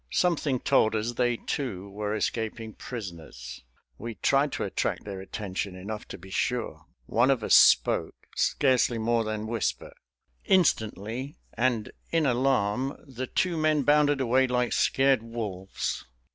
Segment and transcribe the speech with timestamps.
[0.09, 3.63] Something told us they, too, were escaping prisoners.
[3.99, 6.85] We tried to attract their attention enough to be sure.
[7.05, 9.93] One of us spoke, scarcely more than whisper.
[10.43, 16.03] Instantly and in alarm the two men bounded away like scared wolves.